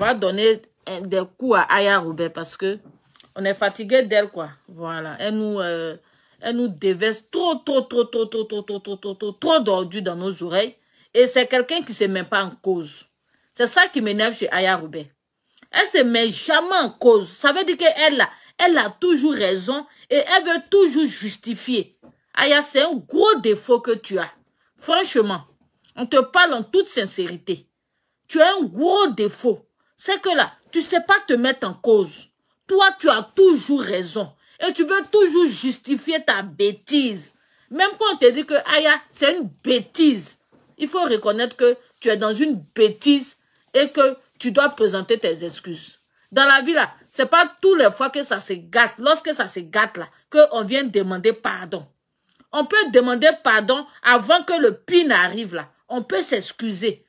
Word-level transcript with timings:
va 0.00 0.14
donner 0.14 0.62
des 1.02 1.22
coups 1.36 1.58
à 1.58 1.62
Aya 1.74 1.98
Robert 1.98 2.32
parce 2.32 2.56
que 2.56 2.78
on 3.36 3.44
est 3.44 3.54
fatigué 3.54 4.02
d'elle, 4.02 4.28
quoi. 4.28 4.50
Voilà. 4.66 5.16
Elle 5.20 5.36
nous, 5.36 5.60
euh, 5.60 5.96
elle 6.40 6.56
nous 6.56 6.68
déverse 6.68 7.22
trop, 7.30 7.56
trop, 7.56 7.82
trop, 7.82 8.04
trop, 8.04 8.24
trop, 8.24 8.44
trop, 8.44 8.62
trop, 8.62 8.78
trop, 8.80 8.96
trop, 8.96 9.14
trop, 9.14 9.32
trop 9.32 9.60
d'ordures 9.60 10.02
dans 10.02 10.16
nos 10.16 10.42
oreilles. 10.42 10.74
Et 11.12 11.26
c'est 11.26 11.46
quelqu'un 11.46 11.82
qui 11.82 11.92
se 11.92 12.04
met 12.04 12.24
pas 12.24 12.44
en 12.44 12.50
cause. 12.50 13.04
C'est 13.52 13.66
ça 13.66 13.88
qui 13.88 14.00
m'énerve 14.00 14.34
chez 14.34 14.50
Aya 14.50 14.76
Robert. 14.76 15.06
Elle 15.70 15.86
se 15.86 16.02
met 16.02 16.30
jamais 16.30 16.80
en 16.82 16.90
cause. 16.90 17.28
Ça 17.28 17.52
veut 17.52 17.64
dire 17.64 17.76
qu'elle 17.76 18.26
elle 18.58 18.78
a 18.78 18.90
toujours 18.90 19.34
raison 19.34 19.86
et 20.08 20.16
elle 20.16 20.44
veut 20.44 20.62
toujours 20.70 21.06
justifier. 21.06 21.96
Aya, 22.34 22.62
c'est 22.62 22.82
un 22.82 22.94
gros 22.94 23.34
défaut 23.40 23.80
que 23.80 23.92
tu 23.92 24.18
as. 24.18 24.32
Franchement, 24.78 25.42
on 25.94 26.06
te 26.06 26.20
parle 26.20 26.54
en 26.54 26.62
toute 26.62 26.88
sincérité. 26.88 27.66
Tu 28.28 28.40
as 28.40 28.54
un 28.56 28.62
gros 28.62 29.08
défaut. 29.08 29.69
C'est 30.02 30.18
que 30.22 30.34
là, 30.34 30.50
tu 30.72 30.80
sais 30.80 31.02
pas 31.02 31.18
te 31.26 31.34
mettre 31.34 31.68
en 31.68 31.74
cause. 31.74 32.30
Toi, 32.66 32.88
tu 32.98 33.10
as 33.10 33.30
toujours 33.36 33.82
raison. 33.82 34.32
Et 34.66 34.72
tu 34.72 34.82
veux 34.84 35.02
toujours 35.12 35.44
justifier 35.44 36.24
ta 36.24 36.40
bêtise. 36.40 37.34
Même 37.70 37.90
quand 37.98 38.14
on 38.14 38.16
te 38.16 38.30
dit 38.30 38.46
que 38.46 38.54
Aya, 38.54 38.94
c'est 39.12 39.36
une 39.36 39.50
bêtise. 39.62 40.38
Il 40.78 40.88
faut 40.88 41.02
reconnaître 41.02 41.54
que 41.54 41.76
tu 42.00 42.08
es 42.08 42.16
dans 42.16 42.32
une 42.32 42.64
bêtise 42.74 43.36
et 43.74 43.90
que 43.90 44.16
tu 44.38 44.52
dois 44.52 44.70
présenter 44.70 45.18
tes 45.18 45.44
excuses. 45.44 45.98
Dans 46.32 46.46
la 46.46 46.62
vie, 46.62 46.72
là, 46.72 46.90
c'est 47.10 47.28
pas 47.28 47.52
tous 47.60 47.74
les 47.74 47.90
fois 47.90 48.08
que 48.08 48.22
ça 48.22 48.40
se 48.40 48.54
gâte, 48.54 48.94
lorsque 48.96 49.34
ça 49.34 49.46
se 49.46 49.60
gâte, 49.60 49.98
là, 49.98 50.08
qu'on 50.30 50.64
vient 50.64 50.84
demander 50.84 51.34
pardon. 51.34 51.86
On 52.52 52.64
peut 52.64 52.90
demander 52.94 53.32
pardon 53.44 53.86
avant 54.02 54.44
que 54.44 54.54
le 54.62 54.76
pire 54.76 55.08
n'arrive, 55.08 55.56
là. 55.56 55.68
On 55.90 56.02
peut 56.02 56.22
s'excuser. 56.22 57.04